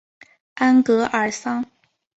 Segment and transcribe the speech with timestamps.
[0.55, 1.63] 安戈尔桑。